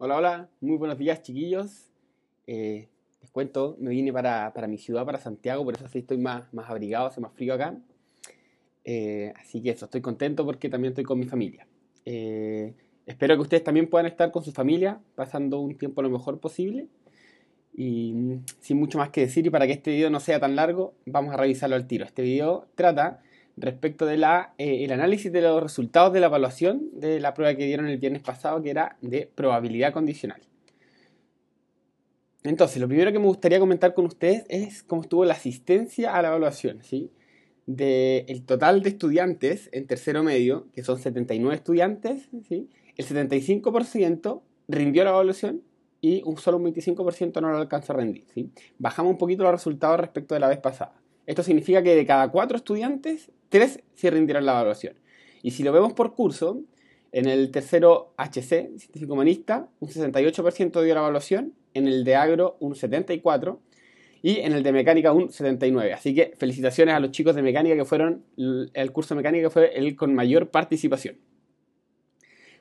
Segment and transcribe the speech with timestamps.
[0.00, 1.90] Hola, hola, muy buenos días chiquillos.
[2.46, 2.86] Eh,
[3.20, 7.08] les cuento, me vine para, mi ciudad, para Santiago, por eso estoy más, más abrigado,
[7.08, 7.76] hace más frío acá.
[8.84, 11.66] Eh, así que eso, estoy contento porque también estoy con mi familia.
[12.04, 12.74] Eh,
[13.06, 16.86] espero que ustedes también puedan estar con su familia, pasando un tiempo lo mejor posible.
[17.74, 20.54] Y mm, sin mucho más que decir, y para que este video no sea tan
[20.54, 22.04] largo, vamos a revisarlo al tiro.
[22.04, 23.20] Este video trata
[23.60, 24.24] respecto del
[24.58, 27.98] eh, el análisis de los resultados de la evaluación de la prueba que dieron el
[27.98, 30.40] viernes pasado, que era de probabilidad condicional.
[32.44, 36.22] Entonces, lo primero que me gustaría comentar con ustedes es cómo estuvo la asistencia a
[36.22, 36.82] la evaluación.
[36.82, 37.10] ¿sí?
[37.66, 42.70] Del total de estudiantes en tercero medio, que son 79 estudiantes, ¿sí?
[42.96, 45.62] el 75% rindió la evaluación
[46.00, 48.24] y un solo un 25% no lo alcanzó a rendir.
[48.32, 48.50] ¿sí?
[48.78, 50.94] Bajamos un poquito los resultados respecto de la vez pasada.
[51.26, 54.94] Esto significa que de cada cuatro estudiantes, tres se rindieron la evaluación.
[55.42, 56.62] Y si lo vemos por curso,
[57.12, 62.56] en el tercero HC, científico humanista, un 68% dio la evaluación, en el de agro
[62.60, 63.58] un 74%
[64.20, 65.94] y en el de mecánica un 79%.
[65.94, 69.76] Así que felicitaciones a los chicos de mecánica que fueron, el curso de mecánica fue
[69.76, 71.16] el con mayor participación.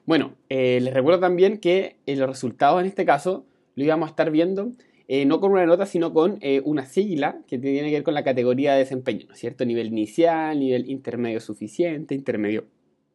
[0.06, 3.46] Bueno, eh, les recuerdo también que eh, los resultados en este caso
[3.76, 4.72] lo íbamos a estar viendo
[5.08, 8.14] eh, no con una nota, sino con eh, una sigla que tiene que ver con
[8.14, 9.66] la categoría de desempeño, ¿no es cierto?
[9.66, 12.66] Nivel inicial, nivel intermedio suficiente, intermedio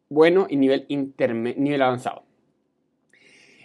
[0.09, 2.25] bueno y nivel, nivel avanzado.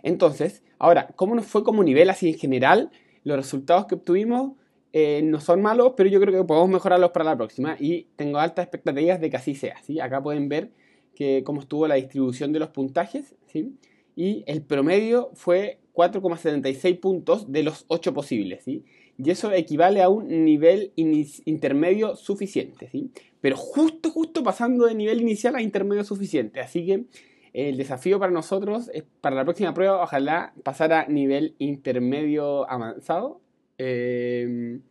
[0.04, 2.92] Entonces, ahora, ¿cómo nos fue como nivel así en general?
[3.24, 4.54] Los resultados que obtuvimos
[4.94, 8.40] eh, no son malos, pero yo creo que podemos mejorarlos para la próxima y tengo
[8.40, 9.76] altas expectativas de que así sea.
[9.84, 10.00] ¿sí?
[10.00, 10.72] Acá pueden ver
[11.14, 13.76] que, cómo estuvo la distribución de los puntajes ¿sí?
[14.16, 18.86] y el promedio fue 4,76 puntos de los 8 posibles, ¿sí?
[19.18, 23.10] Y eso equivale a un nivel intermedio suficiente, ¿sí?
[23.42, 26.60] Pero justo, justo pasando de nivel inicial a intermedio suficiente.
[26.60, 27.06] Así que
[27.54, 33.42] el desafío para nosotros es para la próxima prueba, ojalá pasar a nivel intermedio avanzado.
[33.80, 34.82] Em,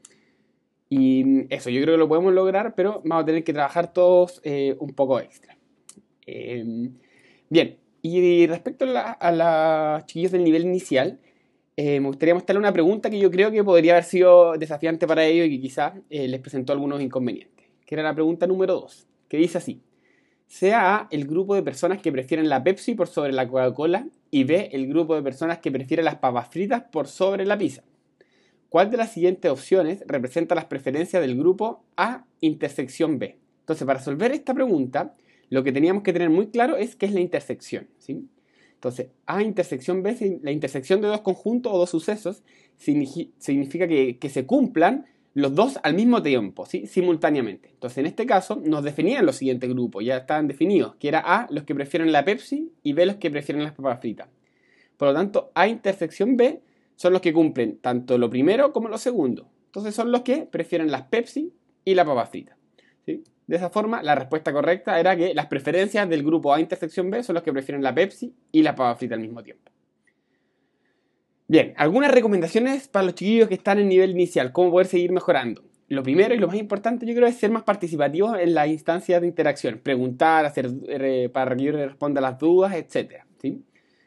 [0.91, 4.41] y eso, yo creo que lo podemos lograr, pero vamos a tener que trabajar todos
[4.43, 5.57] eh, un poco extra.
[6.27, 6.95] Em,
[7.49, 11.19] bien, y respecto a, las chiquillos del nivel inicial,
[11.77, 15.25] eh, me gustaría mostrarle una pregunta que yo creo que podría haber sido desafiante para
[15.25, 19.07] ellos y que quizás eh, les presentó algunos inconvenientes, que era la pregunta número 2,
[19.29, 19.83] que dice así,
[20.47, 24.45] sea A el grupo de personas que prefieren la Pepsi por sobre la Coca-Cola y
[24.45, 27.83] B el grupo de personas que prefieren las papas fritas por sobre la pizza.
[28.69, 33.39] ¿Cuál de las siguientes opciones representa las preferencias del grupo A intersección B?
[33.61, 35.15] Entonces, para resolver esta pregunta,
[35.51, 37.89] lo que teníamos que tener muy claro es qué es la intersección.
[37.99, 38.29] ¿sí?
[38.75, 42.43] Entonces, A intersección B, la intersección de dos conjuntos o dos sucesos
[42.77, 46.87] significa que, se cumplan los dos al mismo tiempo, ¿sí?
[46.87, 47.71] simultáneamente.
[47.71, 51.47] Entonces, en este caso, nos definían los siguientes grupos, ya estaban definidos, que era A
[51.51, 54.29] los que prefieren la Pepsi y B los que prefieren las papas fritas.
[54.97, 56.61] Por lo tanto, A intersección B
[56.97, 59.49] son los que cumplen tanto lo primero como lo segundo.
[59.67, 61.53] Entonces, son los que prefieren las Pepsi
[61.85, 62.57] y la papa frita.
[63.05, 63.23] ¿sí?
[63.47, 67.23] De esa forma, la respuesta correcta era que las preferencias del grupo A intersección B
[67.23, 69.71] son los que prefieren la Pepsi y la papa frita al mismo tiempo.
[71.49, 75.63] Bien, algunas recomendaciones para los chiquillos que están en nivel inicial, cómo poder seguir mejorando.
[75.89, 79.21] Lo primero y lo más importante yo creo es ser más participativos en las instancias
[79.21, 80.69] de interacción, preguntar, hacer
[81.33, 83.23] para que yo responda las dudas, etc.
[83.41, 83.63] ¿sí?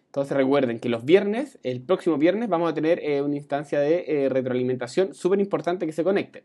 [0.07, 4.03] Entonces recuerden que los viernes, el próximo viernes, vamos a tener eh, una instancia de
[4.07, 6.43] eh, retroalimentación súper importante que se conecte.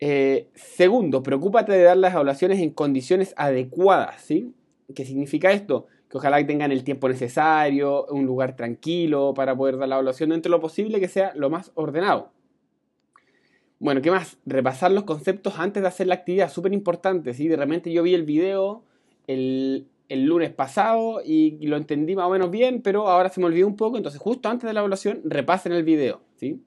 [0.00, 4.54] Eh, segundo, preocúpate de dar las evaluaciones en condiciones adecuadas, ¿sí?
[4.94, 5.86] ¿Qué significa esto?
[6.08, 10.50] Que ojalá tengan el tiempo necesario, un lugar tranquilo para poder dar la evaluación dentro
[10.50, 12.32] de lo posible, que sea lo más ordenado.
[13.78, 14.38] Bueno, ¿qué más?
[14.46, 17.48] Repasar los conceptos antes de hacer la actividad, súper importante, ¿sí?
[17.48, 18.82] De repente yo vi el video
[19.26, 23.46] el, el lunes pasado y lo entendí más o menos bien, pero ahora se me
[23.46, 26.60] olvidó un poco, entonces justo antes de la evaluación repasen el video, ¿sí?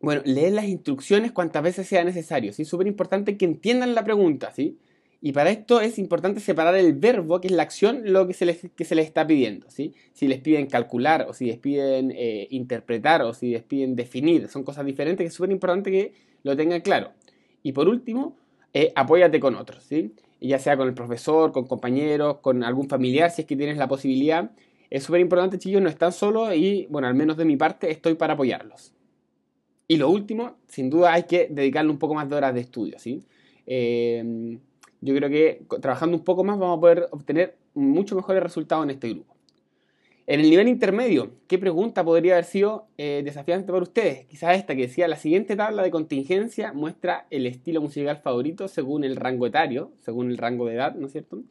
[0.00, 2.64] Bueno, leer las instrucciones cuantas veces sea necesario, ¿sí?
[2.64, 4.78] Súper importante que entiendan la pregunta, ¿sí?
[5.20, 8.46] Y para esto es importante separar el verbo, que es la acción, lo que se
[8.46, 9.92] les, que se les está pidiendo, ¿sí?
[10.14, 14.48] Si les piden calcular, o si les piden eh, interpretar, o si les piden definir,
[14.48, 16.14] son cosas diferentes que es súper importante que
[16.44, 17.12] lo tengan claro.
[17.62, 18.36] Y por último,
[18.72, 20.14] eh, apóyate con otros, ¿sí?
[20.40, 23.88] Ya sea con el profesor, con compañeros, con algún familiar, si es que tienes la
[23.88, 24.50] posibilidad.
[24.88, 28.14] Es súper importante, chicos, no están solos y, bueno, al menos de mi parte, estoy
[28.14, 28.94] para apoyarlos.
[29.90, 32.96] Y lo último, sin duda hay que dedicarle un poco más de horas de estudio,
[33.00, 33.24] ¿sí?
[33.66, 34.56] Eh,
[35.00, 38.90] yo creo que trabajando un poco más vamos a poder obtener mucho mejores resultados en
[38.90, 39.34] este grupo.
[40.28, 44.26] En el nivel intermedio, ¿qué pregunta podría haber sido eh, desafiante para ustedes?
[44.26, 49.02] Quizás esta que decía, la siguiente tabla de contingencia muestra el estilo musical favorito según
[49.02, 51.42] el rango etario, según el rango de edad, ¿no es cierto?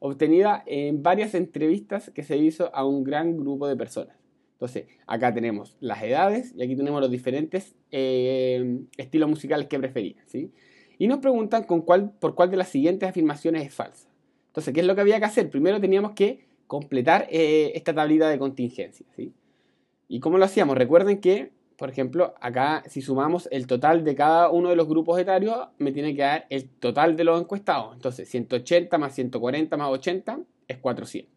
[0.00, 4.25] obtenida en varias entrevistas que se hizo a un gran grupo de personas.
[4.56, 10.24] Entonces, acá tenemos las edades y aquí tenemos los diferentes eh, estilos musicales que preferían,
[10.26, 10.50] ¿sí?
[10.98, 11.84] Y nos preguntan por
[12.34, 14.08] cuál de las siguientes afirmaciones es falsa.
[14.48, 15.50] Entonces, ¿qué es lo que había que hacer?
[15.50, 19.34] Primero teníamos que completar eh, esta tablita de contingencia, ¿sí?
[20.08, 20.78] ¿Y cómo lo hacíamos?
[20.78, 25.20] Recuerden que, por ejemplo, acá si sumamos el total de cada uno de los grupos
[25.20, 27.94] etarios, me tiene que dar el total de los encuestados.
[27.94, 31.30] Entonces, 180 más 140 más 80 es 400.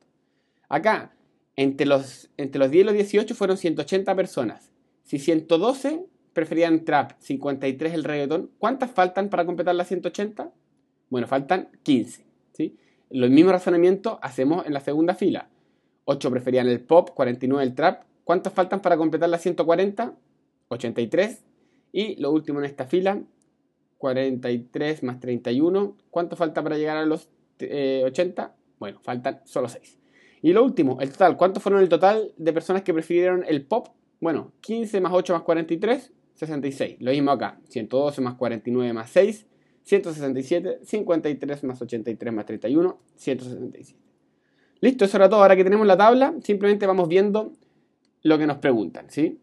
[0.70, 1.12] Acá,
[1.60, 4.72] entre los, entre los 10 y los 18 fueron 180 personas.
[5.04, 10.54] Si 112 preferían trap, 53 el reggaetón, ¿cuántas faltan para completar las 180?
[11.10, 12.26] Bueno, faltan 15.
[12.54, 12.78] ¿sí?
[13.10, 15.50] Los mismos razonamientos hacemos en la segunda fila.
[16.06, 18.04] 8 preferían el pop, 49 el trap.
[18.24, 20.16] ¿Cuántas faltan para completar las 140?
[20.70, 21.44] 83.
[21.92, 23.22] Y lo último en esta fila,
[23.98, 25.98] 43 más 31.
[26.10, 27.28] ¿Cuánto falta para llegar a los
[27.60, 28.44] 80?
[28.44, 29.99] Eh, bueno, faltan solo 6.
[30.42, 31.38] Y lo último, el total.
[31.38, 33.90] ¿Cuántos fueron el total de personas que prefirieron el pop?
[34.22, 36.98] Bueno, 15 más 8 más 43, 66.
[37.00, 37.60] Lo mismo acá.
[37.70, 39.48] 112 más 49 más 6,
[39.84, 40.80] 167.
[40.84, 44.00] 53 más 83 más 31, 167.
[44.82, 45.42] Listo, eso era todo.
[45.42, 47.54] Ahora que tenemos la tabla, simplemente vamos viendo
[48.24, 49.40] lo que nos preguntan, ¿sí?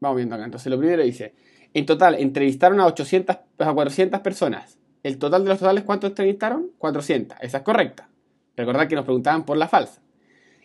[0.00, 0.44] Vamos viendo acá.
[0.44, 1.34] Entonces, lo primero dice,
[1.74, 4.78] en total, entrevistaron a 800, a 400 personas.
[5.02, 6.70] ¿El total de los totales cuántos entrevistaron?
[6.78, 7.38] 400.
[7.40, 8.08] Esa es correcta.
[8.56, 10.02] Recordad que nos preguntaban por la falsa.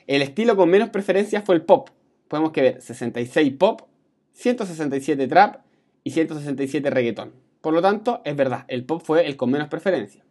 [0.08, 1.90] El estilo con menos preferencia fue el pop.
[2.28, 3.82] Podemos que ver 66 pop,
[4.34, 5.62] 167 trap
[6.04, 7.34] y 167 reggaetón.
[7.62, 10.24] Por lo tanto, es verdad, el pop fue el con menos preferencia.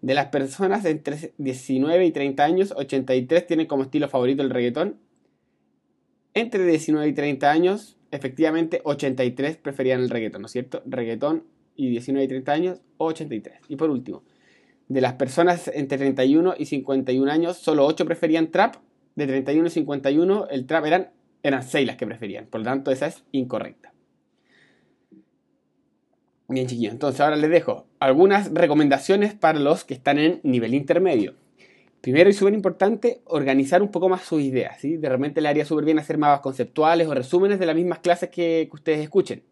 [0.00, 4.98] De las personas entre 19 y 30 años, 83 tienen como estilo favorito el reggaetón.
[6.34, 10.82] Entre 19 y 30 años, efectivamente, 83 preferían el reggaetón, ¿no es cierto?
[10.86, 11.44] Reggaetón
[11.76, 13.60] y 19 y 30 años, 83.
[13.68, 14.22] Y por último,
[14.88, 18.76] de las personas entre 31 y 51 años, solo 8 preferían trap.
[19.14, 21.10] De 31 y 51, el trap eran,
[21.42, 22.46] eran 6 las que preferían.
[22.46, 23.92] Por lo tanto, esa es incorrecta.
[26.48, 26.92] Bien, chiquillos.
[26.92, 31.34] Entonces, ahora les dejo algunas recomendaciones para los que están en nivel intermedio.
[32.02, 34.80] Primero y súper importante, organizar un poco más sus ideas.
[34.80, 34.96] ¿sí?
[34.96, 38.28] De repente le haría súper bien hacer mapas conceptuales o resúmenes de las mismas clases
[38.28, 39.44] que ustedes escuchen.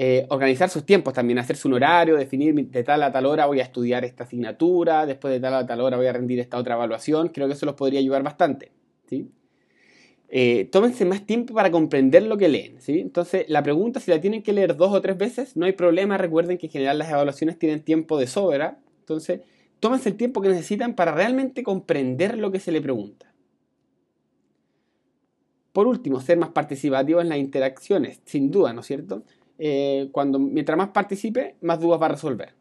[0.00, 3.58] Eh, organizar sus tiempos también, hacerse un horario, definir de tal a tal hora voy
[3.58, 6.76] a estudiar esta asignatura, después de tal a tal hora voy a rendir esta otra
[6.76, 8.70] evaluación, creo que eso los podría ayudar bastante.
[9.08, 9.28] ¿sí?
[10.28, 12.80] Eh, tómense más tiempo para comprender lo que leen.
[12.80, 13.00] ¿sí?
[13.00, 16.16] Entonces, la pregunta, si la tienen que leer dos o tres veces, no hay problema,
[16.16, 19.40] recuerden que en general las evaluaciones tienen tiempo de sobra, entonces,
[19.80, 23.34] tómense el tiempo que necesitan para realmente comprender lo que se le pregunta.
[25.72, 29.24] Por último, ser más participativos en las interacciones, sin duda, ¿no es cierto?
[29.58, 32.54] Eh, cuando, mientras más participe, más dudas va a resolver.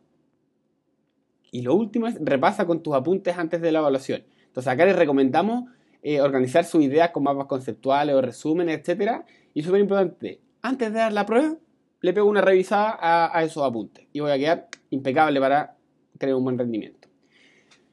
[1.52, 4.24] Y lo último es repasa con tus apuntes antes de la evaluación.
[4.48, 5.66] Entonces acá les recomendamos
[6.02, 9.24] eh, organizar sus ideas con mapas conceptuales o resúmenes, etc.
[9.54, 11.56] Y súper importante, antes de dar la prueba,
[12.02, 12.98] le pego una revisada
[13.34, 14.08] a, esos apuntes.
[14.14, 15.76] Y voy a quedar impecable para
[16.18, 17.08] tener un buen rendimiento.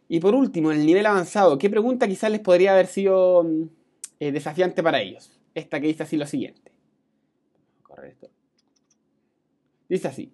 [0.09, 3.63] Y por último, en el nivel avanzado, ¿qué pregunta quizás les podría haber sido mm,
[4.21, 5.39] eh, desafiante para ellos?
[5.55, 6.73] Esta que dice así lo siguiente.
[7.83, 8.34] Correcto.
[9.95, 10.33] Dice así.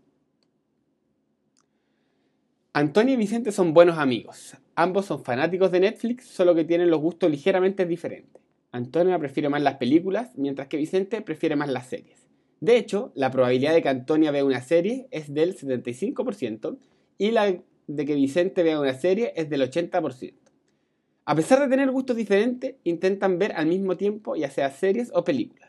[2.72, 4.56] Antonio y Vicente son buenos amigos.
[4.74, 8.40] Ambos son fanáticos de Netflix, solo que tienen los gustos ligeramente diferentes.
[8.72, 12.26] Antonio prefiere más las películas, mientras que Vicente prefiere más las series.
[12.60, 16.78] De hecho, la probabilidad de que Antonia vea una serie es del 75%
[17.18, 17.54] y la
[17.86, 20.32] de que Vicente vea una serie es del 80%.
[21.26, 25.22] A pesar de tener gustos diferentes, intentan ver al mismo tiempo ya sea series o
[25.22, 25.68] películas.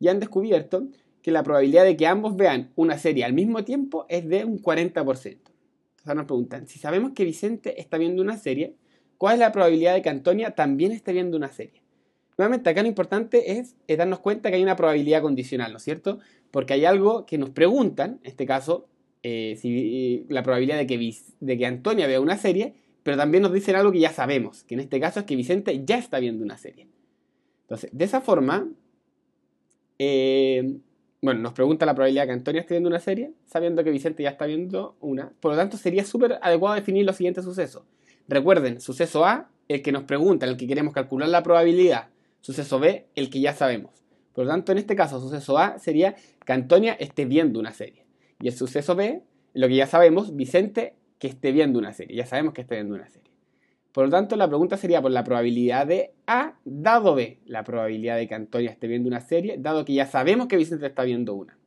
[0.00, 0.88] Y han descubierto
[1.22, 4.60] que la probabilidad de que ambos vean una serie al mismo tiempo es de un
[4.60, 5.52] 40%.
[6.02, 8.74] Entonces nos preguntan, si sabemos que Vicente está viendo una serie,
[9.18, 11.82] ¿cuál es la probabilidad de que Antonia también esté viendo una serie?
[12.36, 16.18] Nuevamente, acá lo importante es, darnos cuenta que hay una probabilidad condicional, ¿no es cierto?
[16.50, 18.88] Porque hay algo que nos preguntan, en este caso,
[19.22, 23.52] eh, si, la probabilidad de que, de que Antonia vea una serie, pero también nos
[23.52, 26.42] dicen algo que ya sabemos, que en este caso es que Vicente ya está viendo
[26.42, 26.88] una serie.
[27.62, 28.68] Entonces, de esa forma,
[29.98, 30.78] eh,
[31.22, 34.30] bueno, nos pregunta la probabilidad que Antonio esté viendo una serie, sabiendo que Vicente ya
[34.30, 35.32] está viendo una.
[35.38, 37.84] Por lo tanto, sería súper adecuado definir los siguientes sucesos.
[38.26, 42.08] Recuerden, suceso A, el que nos pregunta, el que queremos calcular la probabilidad.
[42.40, 44.02] Suceso B, el que ya sabemos.
[44.32, 48.04] Por lo tanto, en este caso, suceso A sería que Antonia esté viendo una serie.
[48.40, 49.22] Y el suceso B,
[49.54, 52.16] lo que ya sabemos, Vicente que esté viendo una serie.
[52.16, 53.31] Ya sabemos que esté viendo una serie.
[53.92, 58.16] Por lo tanto, la pregunta sería por la probabilidad de A dado B, la probabilidad
[58.16, 61.34] de que Antonia esté viendo una serie, dado que ya sabemos que Vicente está viendo
[61.34, 61.58] una.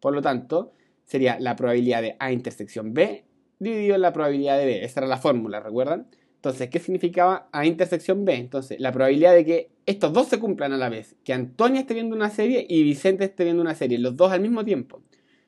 [0.00, 0.72] Por lo tanto,
[1.04, 3.24] sería la probabilidad de A intersección B
[3.60, 4.84] dividido en la probabilidad de B.
[4.84, 6.08] Esa era la fórmula, ¿recuerdan?
[6.36, 8.34] Entonces, ¿qué significaba A intersección B?
[8.34, 11.94] Entonces, la probabilidad de que estos dos se cumplan a la vez, que Antonia esté
[11.94, 15.02] viendo una serie y Vicente esté viendo una serie, los dos al mismo tiempo.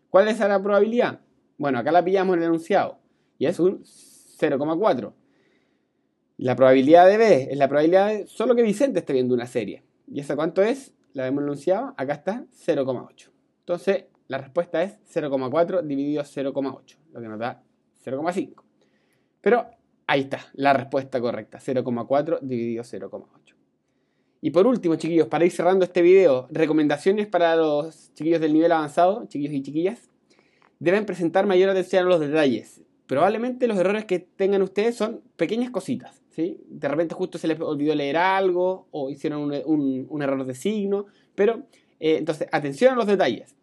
[0.08, 1.20] ¿Cuál es la probabilidad?
[1.58, 2.98] Bueno, acá la pillamos en el enunciado
[3.38, 5.12] y es un 0,4.
[6.38, 9.82] La probabilidad de B es la probabilidad de solo que Vicente esté viendo una serie.
[10.06, 10.92] ¿Y esa cuánto es?
[11.14, 13.30] La vemos enunciado, acá está 0,8.
[13.60, 17.62] Entonces, la respuesta es 0,4 dividido 0,8, lo que nos da
[18.04, 18.62] 0,5.
[19.40, 19.66] Pero
[20.06, 23.54] ahí está, la respuesta correcta, 0,4 dividido 0,8.
[24.42, 28.72] Y por último, chiquillos, para ir cerrando este video, recomendaciones para los chiquillos del nivel
[28.72, 30.10] avanzado, chiquillos y chiquillas,
[30.78, 32.82] deben presentar mayor atención a los detalles.
[33.06, 37.94] Probablemente los errores que tengan ustedes son pequeñas cositas, de repente justo se les olvidó
[37.94, 41.62] leer algo o hicieron un, error de signo, pero
[41.98, 43.56] eh, entonces atención a los detalles.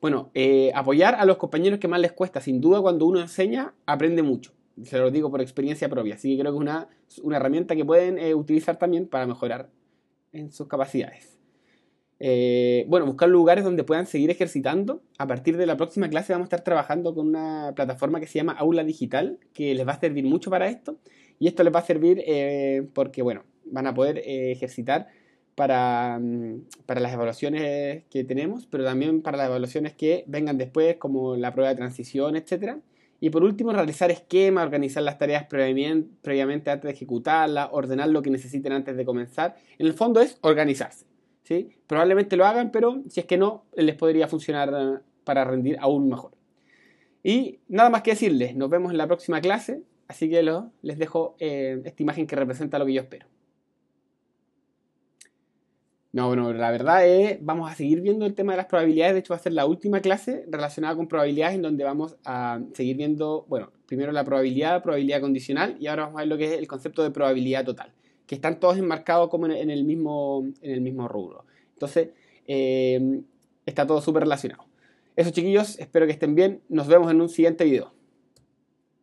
[0.00, 3.72] Bueno, eh, apoyar a los compañeros que más les cuesta, sin duda cuando uno enseña
[3.86, 4.52] aprende mucho.
[4.82, 6.88] Se lo digo por experiencia propia, así que creo que es una,
[7.22, 9.70] una herramienta que pueden eh, utilizar también para mejorar
[10.32, 11.38] en sus capacidades.
[12.86, 15.02] Bueno, buscar lugares donde puedan seguir ejercitando.
[15.18, 18.38] A partir de la próxima clase vamos a estar trabajando con una plataforma que se
[18.38, 20.98] llama Aula Digital, que les va a servir mucho para esto.
[21.38, 25.08] Y esto les va a servir eh, porque, bueno, van a poder eh, ejercitar
[25.56, 30.96] para, mm, para, las evaluaciones que tenemos, pero también para las evaluaciones que vengan después,
[30.98, 32.76] como la prueba de transición, etc.
[33.18, 38.22] Y por último, realizar esquemas, organizar las tareas previamente, previamente antes de ejecutarlas, ordenar lo
[38.22, 39.56] que necesiten antes de comenzar.
[39.78, 41.11] En el fondo es organizarse.
[41.86, 46.08] Probablemente lo hagan, pero si es que no, les podría funcionar eh, para rendir aún
[46.08, 46.32] mejor.
[47.22, 49.82] Y nada más que decirles, nos vemos en la próxima clase.
[50.08, 50.42] Así que
[50.82, 53.26] les dejo eh, esta imagen que representa lo que yo espero.
[56.12, 59.14] No, bueno, la verdad es, vamos a seguir viendo el tema de las probabilidades.
[59.14, 62.60] De hecho, va a ser la última clase relacionada con probabilidades en donde vamos a
[62.74, 66.52] seguir viendo, bueno, primero la probabilidad, probabilidad condicional y ahora vamos a ver lo que
[66.52, 67.94] es el concepto de probabilidad total,
[68.32, 71.44] que están todos enmarcados como en el mismo, en el mismo rubro.
[71.74, 72.12] Entonces,
[72.46, 73.20] eh,
[73.66, 74.64] está todo súper relacionado.
[75.16, 76.62] Eso chiquillos, espero que estén bien.
[76.70, 77.92] Nos vemos en un siguiente video.